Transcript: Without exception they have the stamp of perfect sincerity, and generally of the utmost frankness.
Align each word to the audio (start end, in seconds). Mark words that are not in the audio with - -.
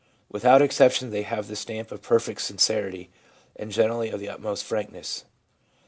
Without 0.29 0.63
exception 0.63 1.11
they 1.11 1.21
have 1.21 1.47
the 1.47 1.55
stamp 1.55 1.91
of 1.91 2.01
perfect 2.01 2.41
sincerity, 2.41 3.11
and 3.55 3.71
generally 3.71 4.09
of 4.09 4.19
the 4.19 4.29
utmost 4.29 4.63
frankness. 4.63 5.25